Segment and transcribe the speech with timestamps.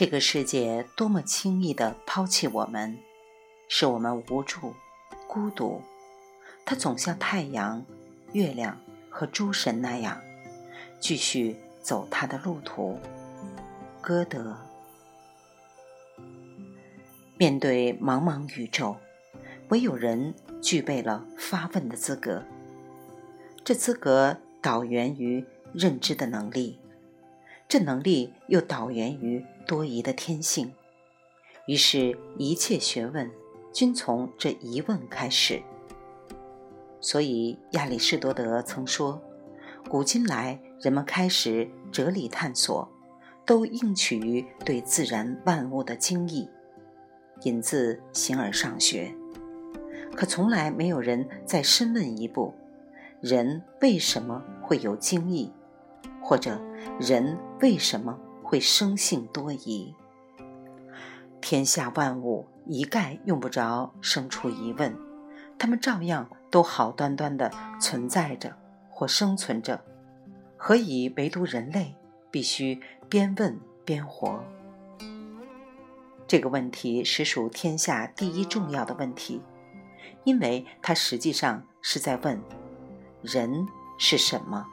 [0.00, 2.96] 这个世界多么轻易地抛弃我们，
[3.68, 4.72] 使我们无助、
[5.28, 5.82] 孤独。
[6.64, 7.84] 它总像太阳、
[8.32, 8.80] 月亮
[9.10, 10.18] 和诸神那样，
[10.98, 12.98] 继续走它的路途。
[14.00, 14.56] 歌德。
[17.36, 18.96] 面对茫茫宇宙，
[19.68, 22.42] 唯有人具备了发问的资格。
[23.62, 25.44] 这资格导源于
[25.74, 26.78] 认知的能力，
[27.68, 30.74] 这能力又导源于多疑的天性。
[31.66, 33.30] 于是，一切学问
[33.72, 35.62] 均从这疑问开始。
[37.00, 39.22] 所以，亚里士多德曾说
[39.88, 42.88] ：“古今来，人们开始哲理探索，
[43.46, 46.50] 都应取于对自然万物的精义。”
[47.44, 49.14] 引自《形而上学》，
[50.16, 52.52] 可从来没有人再深问一步：
[53.20, 55.52] 人为什么会有精义，
[56.20, 56.60] 或者
[56.98, 58.18] 人为什么
[58.50, 59.94] 会生性多疑？
[61.40, 64.92] 天下万物一概用不着生出疑问，
[65.56, 67.48] 他们照样都好端端的
[67.80, 68.56] 存在着
[68.90, 69.80] 或生存着，
[70.56, 71.94] 何以唯独人类
[72.28, 74.42] 必须边问边活？
[76.26, 79.40] 这个问题实属天下第一重要的问题，
[80.24, 82.42] 因为它实际上是在问：
[83.22, 84.66] 人是什么？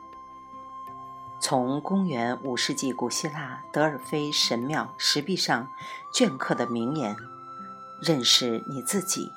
[1.40, 5.68] 从公元五世纪古希腊德尔菲神庙石壁上
[6.14, 7.16] 镌刻的名言
[8.02, 9.32] “认识你自己”，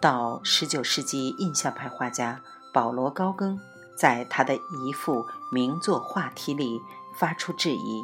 [0.00, 2.40] 到十九世纪印象派画家
[2.72, 3.60] 保罗高更
[3.96, 6.80] 在他的一幅名作画题里
[7.16, 8.02] 发出质疑：“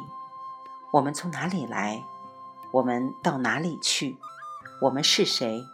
[0.93, 2.03] 我们从哪里来？”
[2.71, 4.17] 我们到哪里去？
[4.79, 5.65] 我们是谁？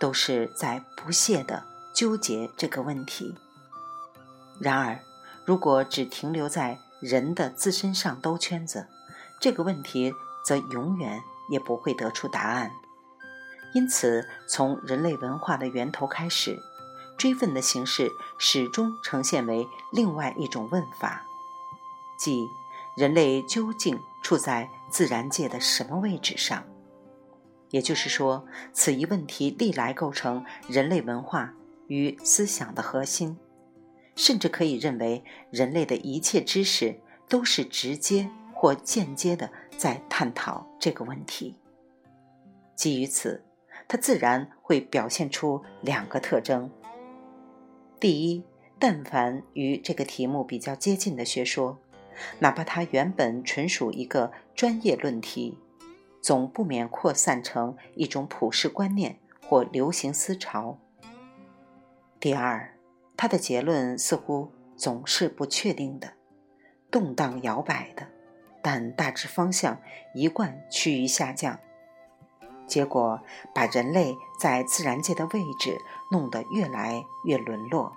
[0.00, 3.36] 都是在不懈地纠结这个问题。
[4.58, 4.98] 然而，
[5.44, 8.86] 如果只停留在人的自身上兜圈子，
[9.40, 10.12] 这个问题
[10.44, 12.70] 则永远也不会得出答案。
[13.74, 16.58] 因此，从人类文化的源头开始，
[17.18, 21.22] 追问的形式始终呈现为另外一种问法，
[22.18, 22.46] 即。
[22.96, 26.62] 人类究竟处在自然界的什么位置上？
[27.70, 31.54] 也就是说，此一问题历来构成人类文化
[31.88, 33.36] 与思想的核心，
[34.14, 41.56] 甚至可以认为，人类的一切知识都是直接或间接的在探讨这个问题。
[42.74, 43.42] 基于此，
[43.86, 46.70] 它自然会表现出两个特征：
[48.00, 48.44] 第一，
[48.78, 51.78] 但凡与这个题目比较接近的学说。
[52.38, 55.58] 哪怕它原本纯属一个专业论题，
[56.20, 60.78] 总不免扩散成一种普世观念或流行思潮。
[62.20, 62.73] 第二，
[63.16, 66.14] 他的结论似乎总是不确定的、
[66.90, 68.06] 动荡摇摆的，
[68.60, 69.80] 但大致方向
[70.14, 71.58] 一贯趋于下降，
[72.66, 73.20] 结果
[73.54, 75.78] 把人类在自然界的位置
[76.10, 77.92] 弄得越来越沦落。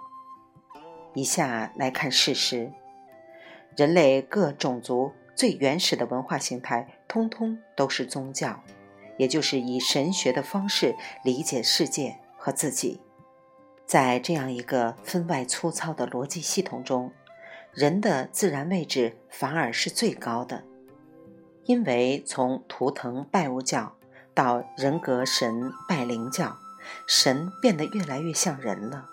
[1.13, 2.71] 以下来看事实。
[3.75, 8.63] 人类各种族最原始的文化形态，通通都是宗教，
[9.17, 12.99] 也就是以神学的方式理解世界和自己。
[13.87, 17.11] 在这样一个分外粗糙的逻辑系统中，
[17.71, 20.63] 人的自然位置反而是最高的，
[21.63, 23.95] 因为从图腾拜物教
[24.35, 26.57] 到人格神拜灵教，
[27.07, 29.09] 神变得越来越像人了，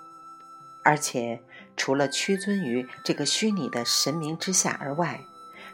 [0.82, 1.40] 而且。
[1.76, 5.20] 除了屈尊于这个虚拟的神明之下而外，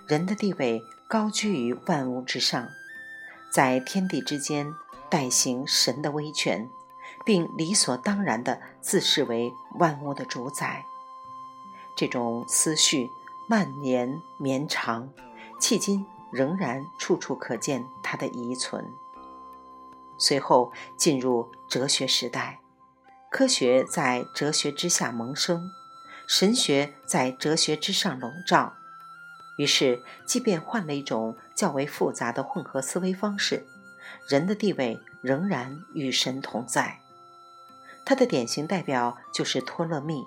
[0.07, 2.67] 人的地位高居于万物之上，
[3.51, 4.73] 在天地之间
[5.11, 6.67] 代行神的威权，
[7.25, 10.85] 并理所当然地自视为万物的主宰。
[11.97, 13.11] 这种思绪
[13.49, 15.13] 蔓延绵长，
[15.61, 18.93] 迄今仍然处处可见它的遗存。
[20.19, 22.61] 随后进入哲学时代，
[23.31, 25.71] 科学在哲学之下萌生。
[26.27, 28.75] 神学在哲学之上笼罩，
[29.59, 33.67] 于是，即便换了一种较为复杂的混合思维方式，
[34.29, 37.01] 人的地位仍然与神同在。
[38.11, 40.27] 他的典型代表就是托勒密，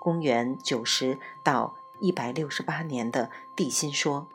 [0.00, 4.26] 公元九十到一百六十八年的地心说。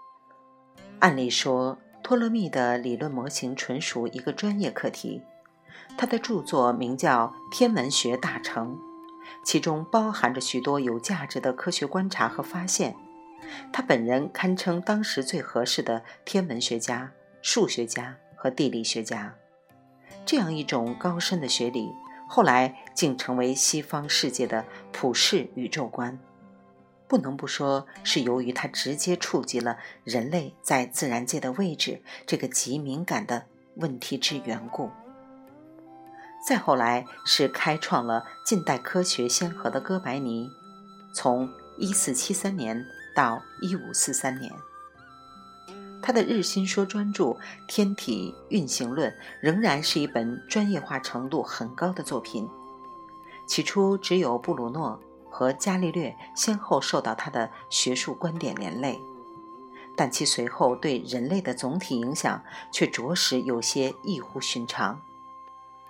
[0.99, 5.21] 按理说，托勒密的理论模型纯属一个专业课题。
[5.97, 8.75] 他的著作名叫《天文学大成》。
[9.43, 12.95] 其中包含着许多有价值的科学观察和发现，
[13.73, 17.11] 他本人堪称当时最合适的天文学家、
[17.41, 19.35] 数学家和地理学家。
[20.25, 21.91] 这样一种高深的学理，
[22.27, 26.19] 后来竟成为西方世界的普世宇宙观。
[27.07, 33.45] 不能不说是由于它直接触及了人类在自然界的位置这个极敏感的
[33.75, 34.91] 问题之缘故。
[36.45, 40.49] 再后来是开创了近代科学先河的哥白尼，
[41.13, 42.85] 从1473年
[43.15, 44.51] 到1543年，
[46.01, 47.25] 他的日心说专著
[47.67, 49.11] 《天体运行论》
[49.41, 52.47] 仍然是一本专业化程度很高的作品。
[53.47, 54.99] 起初只有布鲁诺。
[55.29, 58.99] 和伽利略先后受到他的学术观点连累，
[59.95, 64.99] 但其随后对人类的总体影响却着实有些异乎寻常。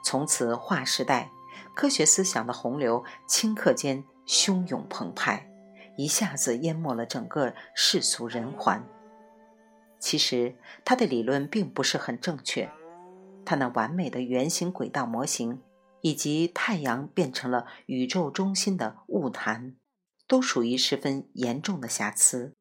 [0.04, 1.32] 从此，划时代
[1.74, 5.48] 科学思想的洪流顷刻间汹涌澎湃，
[5.96, 8.84] 一下子淹没了整个世俗人寰。
[10.00, 10.56] 其实，
[10.86, 12.70] 他的理论并不是很正确，
[13.46, 15.62] 他那完美的圆形轨道模型。
[16.02, 19.76] 以及太阳变成了宇宙中心的雾坛，
[20.28, 22.54] 都属于十分严重的瑕疵，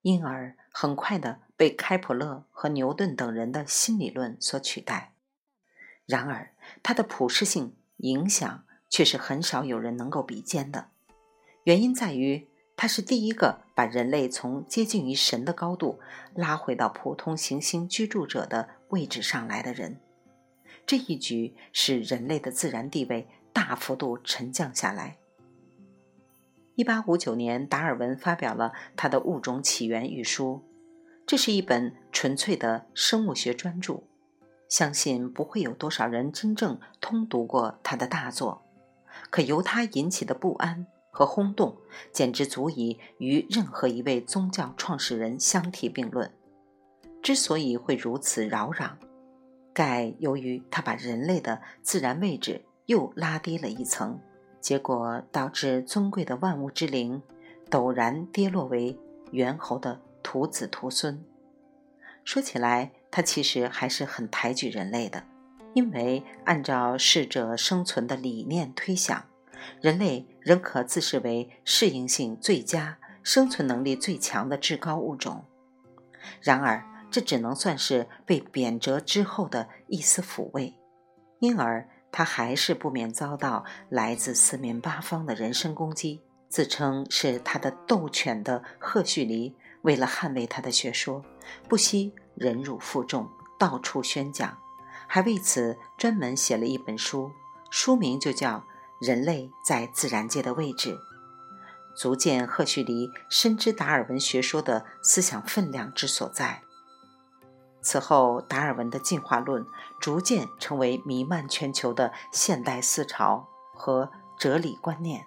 [0.00, 5.12] 因而很快的被开普勒和牛顿等人的新理论所取代。
[6.06, 6.54] 然而，
[6.84, 10.90] 它的普适性影响却是很少有人能够比肩的。
[11.64, 16.00] 原因在于，他是第一个把人类从接近于神的高度
[16.34, 20.00] 拉回到普通行星居住者的位置上来的人。
[20.84, 25.18] 这一举使人类的自然地位大幅度沉降下来。
[26.74, 30.62] 一八五九年，达尔文发表了他的《物种起源》一书，
[31.26, 34.02] 这是一本纯粹的生物学专著，
[34.68, 38.62] 相信不会有多少人真正通读过他的大作。
[39.30, 41.76] 可由他引起的不安和轰动，
[42.10, 46.32] 简直足以与任何一位宗教创始人相提并论。
[47.22, 48.92] 之所以会如此扰攘，
[49.74, 54.18] 盖由于他把人类的自然位置又拉低了一层，
[54.58, 57.22] 结果导致尊贵的万物之灵
[57.70, 58.98] 陡然跌落为
[59.32, 61.22] 猿猴的徒子徒孙。
[62.24, 65.24] 说起来，他其实还是很抬举人类的，
[65.74, 69.24] 因为按照适者生存的理念推想，
[69.80, 75.44] 人类仍可自视为适应性最佳、生存能力最强的至高物种。
[76.40, 80.74] 然而，这只能算是被贬谪之后的一丝抚慰，
[81.40, 86.20] 因而他还是不免遭到来自四面八方的人身攻击。
[86.48, 91.24] 自称是他的斗犬的赫胥黎，为了捍卫他的学说，
[91.66, 93.26] 不惜忍辱负重，
[93.58, 94.58] 到处宣讲，
[95.06, 97.32] 还为此专门写了一本书，
[97.70, 98.58] 书名就叫
[99.02, 100.94] 《人类在自然界的位置》，
[101.92, 106.62] 足见赫胥黎深知达尔文学说的思想分量之所在。
[107.80, 109.66] 此后，达尔文的进化论
[110.00, 114.08] 逐渐成为弥漫全球的现代思潮和
[114.38, 115.26] 哲理观念，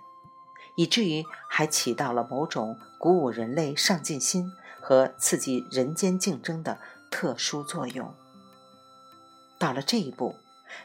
[0.75, 4.49] 以至于还起到了某种鼓舞人类上进心
[4.79, 6.79] 和刺激人间竞争的
[7.11, 8.15] 特殊作用。
[9.59, 10.37] 到了这一步，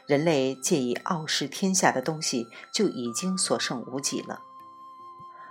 [0.05, 4.41] 人类借以傲视天下的东西就已经所剩无几了。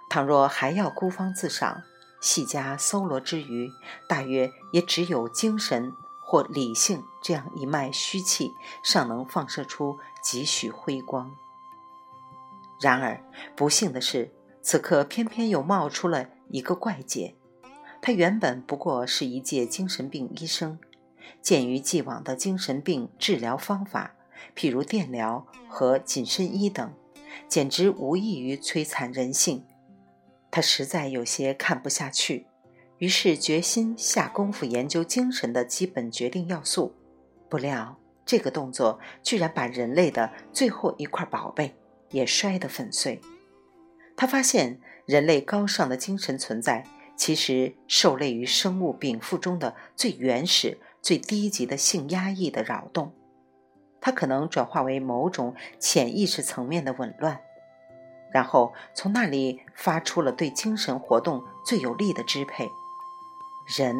[0.09, 1.83] 倘若还要孤芳自赏、
[2.21, 3.71] 细加搜罗之余，
[4.09, 5.93] 大约也只有精神。
[6.23, 8.55] 或理性这样一脉虚气
[8.85, 11.35] 尚能放射出几许辉光。
[12.81, 13.21] 然而
[13.57, 14.33] 不幸的是，
[14.63, 17.35] 此刻偏偏又冒出了一个怪杰。
[18.01, 20.79] 他原本不过是一介精神病医生，
[21.43, 24.15] 鉴于既往的精神病治疗方法，
[24.57, 26.93] 譬如电疗和紧身衣等，
[27.49, 29.65] 简直无异于摧残人性。
[30.51, 32.47] 他实在有些看不下去。
[32.99, 36.95] 于是决心下功夫研究精神的基本决定要素，
[37.49, 41.75] 不料这个动作居然把人类的最后一块宝贝
[42.11, 43.19] 也摔得粉碎。
[44.17, 46.85] 他发现人类高尚的精神存在，
[47.17, 53.15] 其实受累于生物禀赋中的最原始、最低级的性压抑的扰动，
[54.01, 57.41] 它可能转化为某种潜意识层面的紊乱，
[58.31, 62.71] 然后从那里发出了对精神活动最有力的支配。
[63.77, 63.97] 人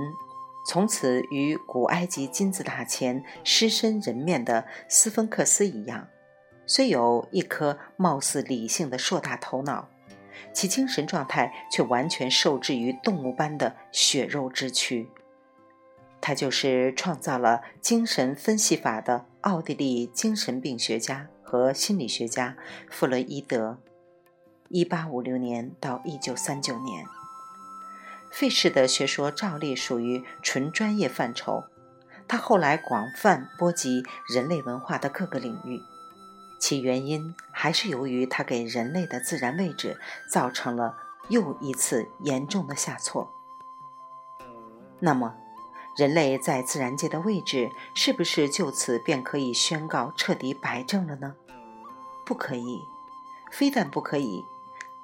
[0.67, 6.09] 从此与古埃及金字塔前狮身人面的斯芬克斯一样，
[6.67, 9.89] 虽有一颗貌似理性的硕大头脑，
[10.53, 15.09] 其精神状态却完全受制于动物般的血肉之躯。
[16.21, 22.57] 他就是创造了精神分析法的奥地利精神病学家和心理学家
[22.91, 23.79] 弗洛伊德。
[24.69, 27.05] 一八五六年到一九三九年。
[28.31, 31.65] 费氏的学说照例属于纯专业范畴，
[32.29, 35.81] 他后来广泛波及人类文化的各个领域，
[36.61, 39.99] 其原因还是由于他给人类的自然位置
[40.31, 40.97] 造成了
[41.29, 43.29] 又一次严重的下挫。
[45.01, 45.35] 那么，
[45.97, 51.35] 人类在自然界的位置是不是就此便可以宣告彻底摆正了呢？
[52.25, 52.81] 不可以，
[53.51, 54.45] 非但不可以，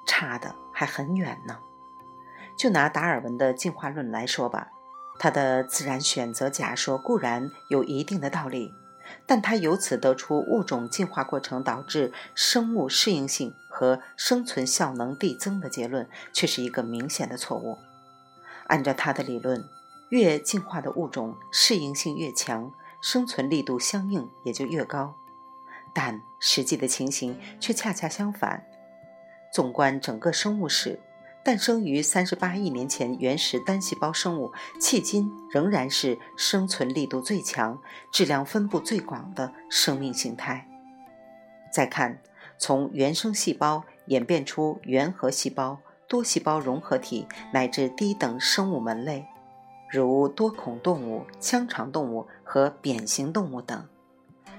[0.05, 1.59] 差的还很远呢。
[2.55, 4.69] 就拿达尔文的进化论来说吧，
[5.19, 8.71] 他的自然选择假说固然有一定的道理，
[9.27, 17.77] 但他由此得出物种进化过程导致生物适应性和生存效能递增的结论，却是一个明显的错误。
[18.67, 19.63] 按照他的理论，
[20.09, 22.71] 越进化的物种适应性越强，
[23.01, 25.15] 生存力度相应也就越高。
[25.93, 28.65] 但实际的情形却恰恰相反。
[29.51, 30.99] 纵观整个生物史，
[31.43, 40.67] 诞生于三十八亿年前原始单细胞生物，迄今仍然是生存力度最强、质量分布最广的生命形态。
[41.71, 42.21] 再看，
[42.57, 49.25] 从原生细胞演变出原核细胞、多细胞融合体，乃至低等生物门类，
[49.89, 53.87] 如多孔动物、腔肠动物和扁形动物等，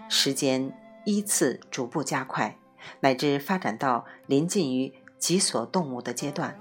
[0.08, 0.72] 时间
[1.04, 2.58] 依次逐步加快。
[3.00, 6.58] 乃至发展到临近于脊索动物的阶段，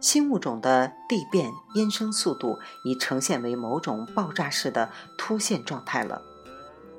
[0.00, 6.22] 新物种的递变衍生速度已呈现为某种爆炸式的突现状态了。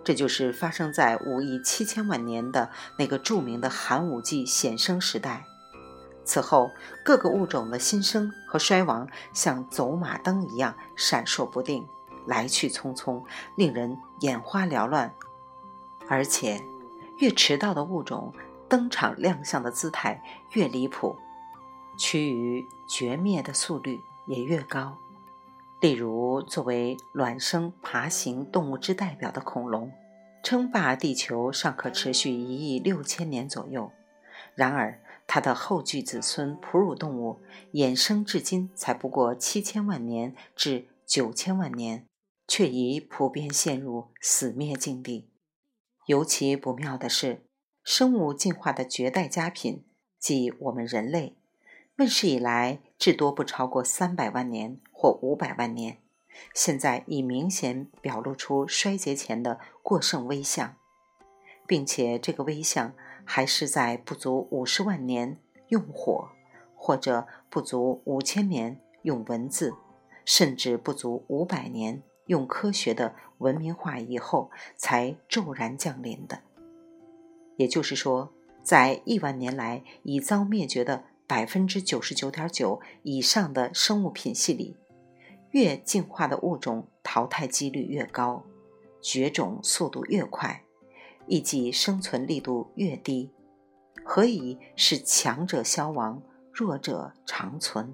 [0.04, 5.46] 这就是发生在五亿七千万年的那个著名的寒武纪显生时代。
[6.32, 6.72] 此后，
[7.04, 11.86] 各个物种的新生和衰亡像走马灯一样闪烁不定，
[12.26, 13.22] 来去匆匆，
[13.58, 15.14] 令人眼花缭乱，
[16.08, 16.64] 而且。
[17.18, 18.34] 越迟到的物种
[18.70, 20.24] 登场亮相的姿态
[20.54, 21.18] 越离谱，
[21.98, 24.98] 趋于绝灭的速率也越高。
[25.82, 29.92] 例如，作为卵生爬行动物之代表的恐龙，
[30.42, 33.92] 称霸地球尚可持续一亿六千年左右；
[34.56, 34.98] 然而，
[35.34, 37.40] 它的后继子孙哺乳动物
[37.72, 42.06] 衍生至今才不过七千万年至九千万年，
[42.50, 45.30] 却已普遍陷入死灭境地。
[46.06, 47.46] 尤其不妙的是，
[47.82, 49.86] 生物进化的绝代佳品，
[50.20, 51.38] 即我们人类，
[51.96, 56.00] 问世以来至多不超过三百万年或五百万年，
[56.54, 60.76] 现在已明显表露出衰竭前的过剩危象，
[61.66, 62.94] 并且这个危象
[63.34, 65.38] 还是在不足五十万年
[65.70, 66.28] 用火，
[66.76, 69.74] 或者不足五千年用文字，
[70.26, 72.04] 甚至不足五百年。
[72.26, 76.42] 用科学的文明化以后，才骤然降临的。
[77.56, 78.34] 也就是说，
[78.64, 84.76] 在亿万年来已遭灭绝的百分之九十九点九以上的生物品系里，
[85.52, 88.44] 越进化的物种淘汰几率越高，
[89.02, 90.66] 绝种速度越快，
[91.32, 93.32] 以及生存力度越低。
[94.04, 96.22] 何以使强者消亡，
[96.52, 97.94] 弱者长存？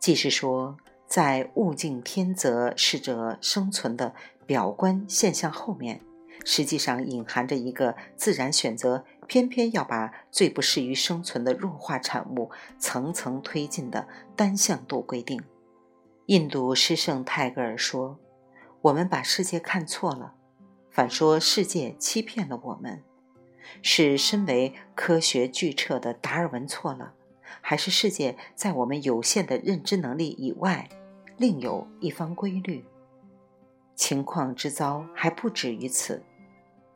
[0.00, 0.76] 即是说。
[1.06, 4.14] 在物竞天择、适者生存的
[4.46, 6.00] 表观现象后面，
[6.42, 15.44] 实际上隐含着一个自然选择偏偏要把最不适于生存的弱化产物层层推进的单向度规定。
[16.28, 18.18] 印度诗圣泰戈尔说
[18.80, 20.32] ：“我们把世界看错了，
[20.92, 23.02] 反说世界欺骗了我们。
[23.80, 27.14] 是身为科学巨彻的达尔文错了，
[27.60, 30.88] 还是世界在我们有限的认知能力以外？”
[31.38, 32.84] 另有一方规律，
[33.96, 36.22] 情况之糟还不止于此。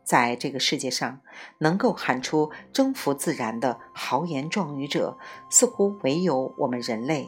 [0.04, 1.20] 在这个世界上，
[1.58, 5.18] 能够喊出征服自然的豪言壮语者，
[5.50, 7.26] 似乎唯有我们人类。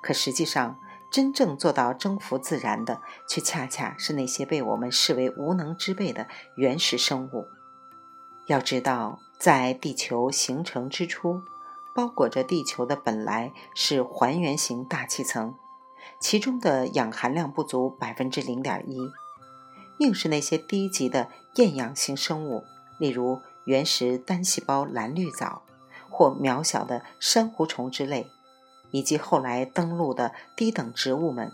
[0.00, 0.78] 可实际上，
[1.10, 7.46] 真正做到征服自然的，却恰恰是那些被我们视为无能之辈的原始生物。
[8.46, 11.42] 要知道，在地球形成之初，
[11.94, 15.54] 包裹着地球的本来是还原型大气层。
[16.20, 18.98] 其中的氧含量不足百分之零点一，
[19.98, 22.64] 硬是那些低级的厌氧型生物，
[22.98, 25.62] 例如原始单细胞蓝绿藻，
[26.08, 28.30] 或渺小的珊瑚虫之类，
[28.90, 31.52] 以及后来登陆的低等植物们，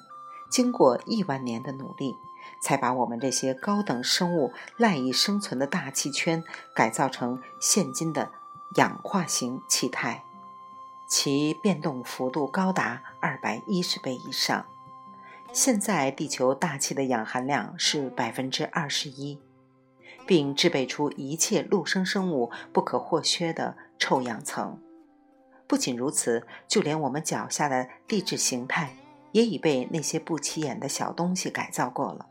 [0.50, 2.14] 经过亿万年的努力，
[2.62, 8.30] 才把我们这些高等生物赖以生存的大气圈改造成现今的
[8.76, 10.22] 氧化型气态。
[11.06, 14.64] 其变动幅度高达二百一十倍以上。
[15.52, 19.38] 现在地球大气的氧含量是百分之二十一，
[20.26, 24.80] 并制备出一切陆生生物不可或缺的臭氧层。
[25.74, 28.94] 不仅如此，就连我们脚下的地质形态
[29.32, 32.28] 也已被那些不起眼的小东西改造过了。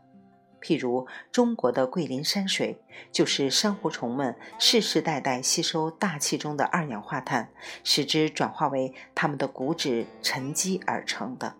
[0.62, 2.82] 譬如中国的桂林山水，
[3.12, 7.50] 就是珊瑚虫们世世代代吸收大气中的二氧化碳，
[7.82, 11.54] 使之转化为它们的骨质沉积而成的。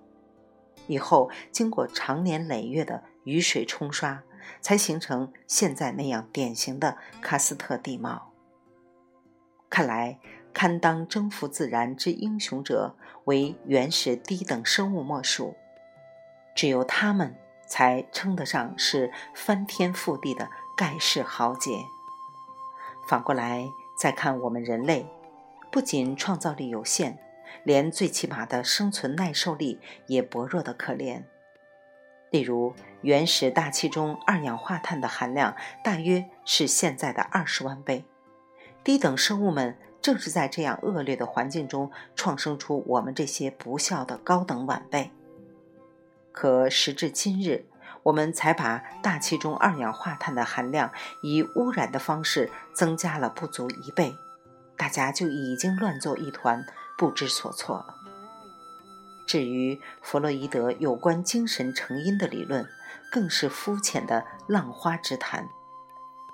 [0.87, 4.23] 以后经过长年累月的雨水冲刷，
[4.63, 8.33] 才形成现在那样典型的喀斯特地貌。
[9.69, 10.19] 看来，
[10.55, 15.55] 堪当征服自然之英雄者，为原始低等生物莫属。
[16.55, 17.35] 只有他们。
[17.67, 21.73] 才称得上是翻天覆地的盖世豪杰。
[23.09, 23.65] 反过来
[23.99, 25.07] 再看我们人类，
[25.73, 27.19] 不仅创造力有限，
[27.65, 31.23] 连最起码的生存耐受力也薄弱的可怜。
[32.31, 38.05] 例如，原始大气中二氧化碳的含量大约是现在的二十万倍。
[38.85, 45.11] 低等生物们正是在这样恶劣的环境中创生出我们这些不孝的高等晚辈。
[46.31, 47.65] 可时至今日，
[48.03, 50.93] 我们才把大气中二氧化碳的含量
[51.23, 54.15] 以污染的方式增加了不足一倍，
[54.77, 56.67] 大家就已经乱作一团，
[56.99, 57.95] 不知所措了。
[59.27, 62.69] 至于弗洛伊德有关精神成因的理论，
[63.11, 65.49] 更是肤浅的浪花之谈。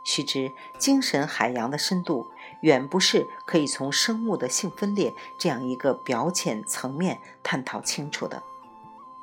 [0.03, 2.33] 须知，精神海洋的深度
[2.63, 8.43] 远不是可以从生物的性分裂这样一个表浅层面探讨清楚的。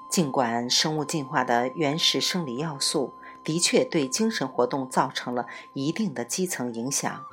[0.09, 3.13] 尽管生物进化的原始生理要素
[3.43, 7.25] 的确对精神活动造成了一定的基层影响，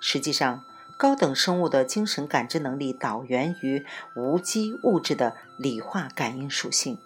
[0.00, 0.62] 实际上，
[0.98, 3.84] 高等生物的精神感知能力导源于
[4.16, 6.98] 无机物质的理化感应属性，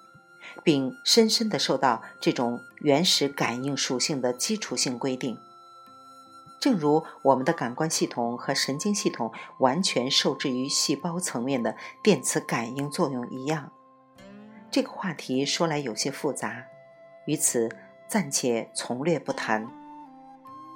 [0.65, 5.39] 并深深地受到这种原始感应属性的基础性规定。
[6.63, 13.73] 正如我们的感官系统和神经系统完全受制于细胞层面的电磁感应作用一样。
[14.71, 16.67] 这个话题说来有些复杂，
[17.27, 17.69] 于此
[18.07, 19.69] 暂且从略不谈。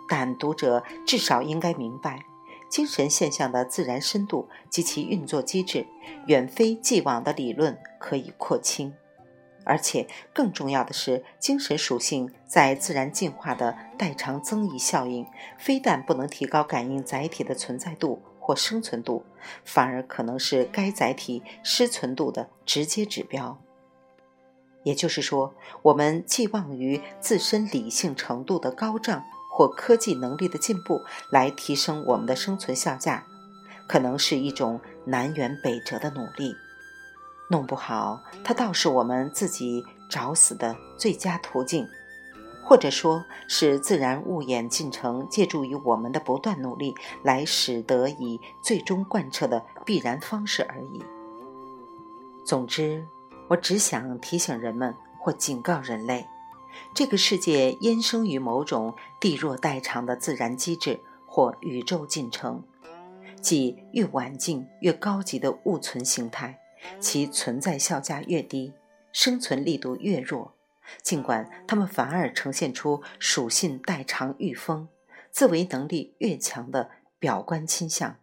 [0.09, 2.25] 但读者至少应该明白，
[2.69, 5.87] 精神现象的自然深度及其运作机制，
[6.27, 8.93] 远非既往的理论可以廓清。
[9.67, 15.27] 而且更重要的是，精神属性在自然进化的代偿增益效应，
[15.59, 19.25] 非但不能提高感应载体的存在度或生存度，
[19.65, 23.61] 反而可能是该载体失存度的直接指标。
[24.85, 25.53] 也就是说，
[25.83, 31.03] 我们寄望于自身理性程度的高涨或科技能力的进步
[31.33, 33.27] 来提升我们的生存效价，
[33.89, 36.55] 可能是一种南辕北辙的努力。
[37.49, 41.87] 弄不好，它倒是我们自己找死的最佳途径，
[42.65, 51.03] 或者说是自然物演进程借助于我们的不断努力来使得以最终贯彻的必然方式而已。
[52.45, 53.07] 总之。
[53.49, 56.27] 我只想提醒人们，或警告人类：
[56.93, 62.65] 这个世界焉生于某种地弱代偿的自然机制或宇宙进程，
[63.41, 66.59] 即越晚近越高级的物存形态，
[67.01, 68.73] 其存在效价越低，
[69.13, 70.57] 生存力度越弱。
[71.03, 74.89] 尽管它们反而呈现出属性代偿愈丰、
[75.31, 78.21] 自为能力越强的表观倾向。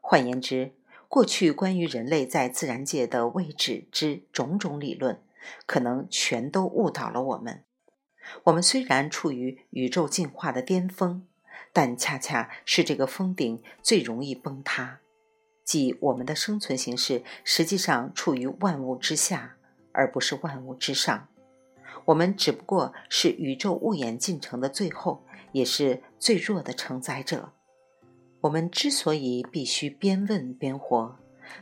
[0.00, 0.74] 换言之，
[1.08, 5.22] 过去关于人类在自然界的位置之种种理论，
[5.66, 7.64] 可能全都误导了我们。
[8.44, 11.26] 我们虽然处于宇宙进化的巅峰，
[11.72, 15.00] 但恰恰是这个峰顶最容易崩塌，
[15.68, 19.56] 即我们的生存形式实际上处于万物之下，
[19.92, 21.28] 而不是万物之上。
[22.06, 27.52] 我们只不过是宇宙物演进程的最后，也是最弱的承载者。
[28.40, 31.16] 我们之所以必须边问边活，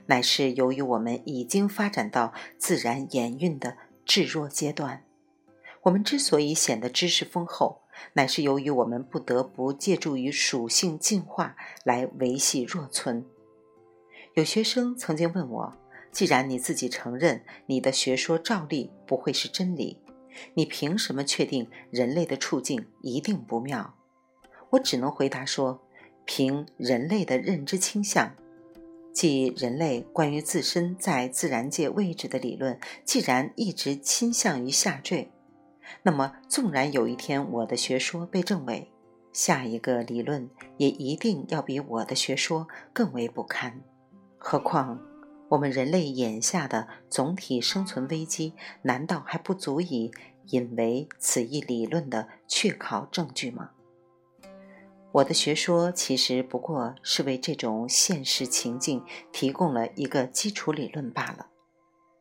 [0.07, 5.03] 乃是由于我们已经发展到自然演运的至弱阶段。
[5.83, 7.81] 我们之所以显得知识丰厚，
[8.13, 13.27] 乃是由于我们不得不借助于属性进化来维系若存。
[14.37, 15.73] 有学生曾经问我
[16.13, 19.99] ：“既然你自己承认你的学说照例不会是真理，
[20.53, 23.95] 你凭什么确定人类的处境一定不妙？”
[24.69, 25.83] 我只能回答说。
[26.29, 28.35] 凭人类的认知倾向，
[29.13, 35.31] 即人类关于自身在自然界位置的理论，既然一直倾向于下坠，
[36.03, 38.91] 那么纵然有一天我的学说被证伪，
[39.33, 43.81] 下一个理论也一定要比我的学说更为不堪。
[44.39, 45.01] 何况
[45.49, 50.13] 我们人类眼下的总体生存危机，难道还不足以
[50.51, 53.71] 引为此一理论的确考证据吗？
[55.13, 61.47] 我的学说其实不过是为这种现实情境提供了一个基础理论罢了。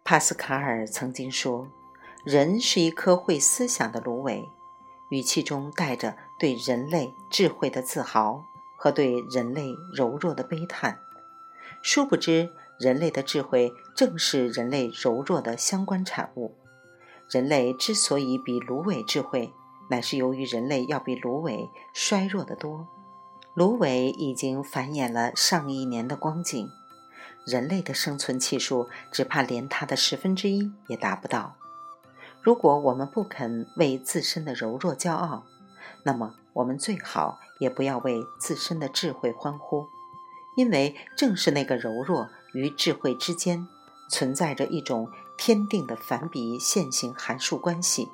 [0.04, 1.68] 帕斯卡尔曾经说
[2.24, 4.44] ：“人是一颗会思想的芦苇，
[5.10, 8.46] 语气中带着对人类智慧的自豪
[8.78, 11.00] 和对人类柔弱的悲叹。
[11.88, 16.56] 殊不知，人类的智慧正是人类柔弱的相关产物。
[17.30, 19.54] 人类之所以比芦苇智慧，
[19.92, 22.88] 乃是由于人类要比芦苇衰弱得多。
[23.54, 26.68] 芦苇已经繁衍了上亿年的光景，
[27.46, 31.56] 人类的生存气数只怕连它的十分之一也达不到。
[32.42, 35.44] 如果我们不肯为自身的柔弱骄傲，
[36.02, 39.86] 那么我们最好也不要为自身的智慧欢呼，
[40.56, 43.68] 因为正是那个柔弱与智慧之间，
[44.10, 48.10] 存在着一种天定的反比线性函数关系。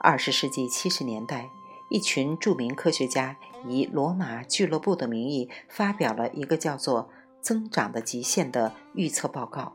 [0.00, 1.50] 二十世纪七十年代。
[1.92, 7.10] 一群著名科学家以罗马俱乐部的名义发表了一个叫做
[7.42, 9.72] “增长的极限”的预测报告，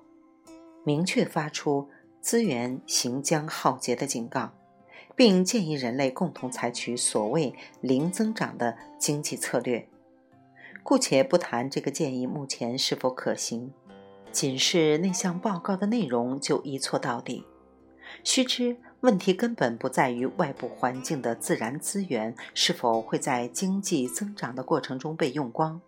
[0.85, 1.89] 明确发出
[2.21, 4.53] 资源行将浩劫的警告，
[5.13, 7.53] 并建议人类共同采取所谓
[7.83, 9.89] “零增长”的经济策略。
[10.85, 13.73] 姑且不谈这个建议目前是否可行，
[14.31, 17.43] 仅是那项报告的内容就一错到底。
[18.23, 18.77] 须知。
[19.01, 25.79] 问题根本不在于外部环境的自然资源是否会在经济增长的过程中被用光，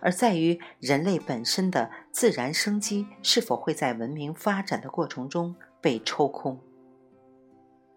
[0.00, 6.58] 而在于人类本身的自然生机是否会在文明发展的过程中被抽空。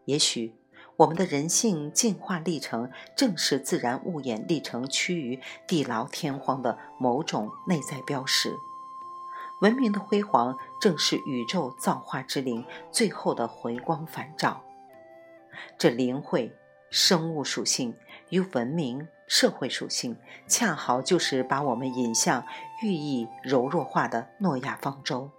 [0.05, 0.53] 也许，
[1.01, 8.55] 我们的人性进化历程正是自然物演历程趋于地牢天荒的某种内在标识。
[9.61, 14.61] 文明的辉煌，正是宇宙造化之灵最后的回光返照。
[15.75, 16.55] 这灵慧、
[16.91, 17.97] 生物属性
[18.29, 20.15] 与文明、社会属性，
[20.47, 22.45] 恰好就是把我们引向
[22.83, 25.31] 寓意柔弱化的诺亚方舟。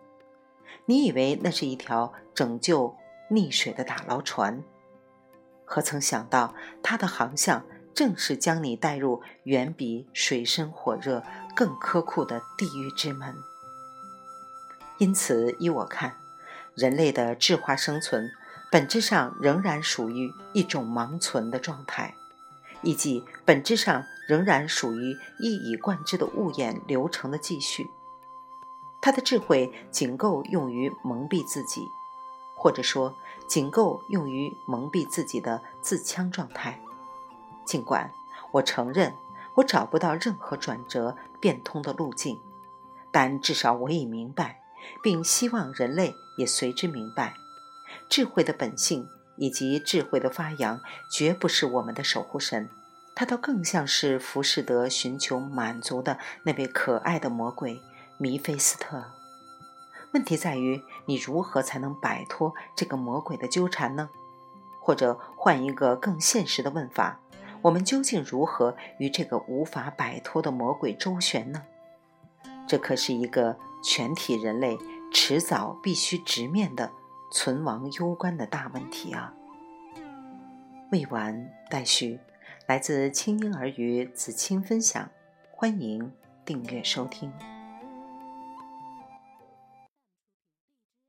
[0.87, 2.96] 你以为那是一条拯救
[3.31, 4.64] 溺水的打捞船，
[5.72, 11.24] 何曾想到它的航向正是将你带入远比水深火热
[11.56, 13.35] 更苛酷的地狱之门。
[14.98, 16.18] 因此，依我看，
[16.74, 18.30] 人类的智化生存
[18.70, 22.14] 本质上仍然属于一种盲存的状态，
[22.82, 27.87] 以及本质上仍然属于一以贯之的物演流程的继续。
[29.00, 31.80] 他的智慧仅够用于蒙蔽自己，
[32.54, 33.16] 或者说
[33.52, 36.80] 仅够用于蒙蔽自己的自戕状态。
[37.66, 38.10] 尽管
[38.50, 39.14] 我承认
[39.56, 42.40] 我找不到任何转折变通的路径，
[43.10, 44.62] 但至少我已明白。
[45.02, 47.34] 并希望人类也随之明白，
[48.08, 52.70] 智慧的本性以及智慧的发扬，绝不是我们的守护神，
[53.14, 57.80] 它倒更像是浮士德寻求满足的那位可爱的魔鬼
[58.16, 59.04] 弥菲斯特。
[60.12, 64.11] 问题在于，你如何才能摆脱这个魔鬼的纠缠呢？
[64.81, 67.20] 或者换一个更现实的问法：
[67.62, 71.62] 我们究竟如何与这个无法摆脱的魔鬼周旋呢？
[72.66, 73.57] 这可是一个。
[73.85, 74.79] 全体人类
[75.12, 76.92] 迟早必须直面的
[77.33, 79.35] 存亡攸关的大问题啊！
[80.92, 82.20] 未完待续，
[82.68, 85.11] 来自清婴儿与子清分享，
[85.51, 86.12] 欢迎
[86.44, 87.33] 订阅收听。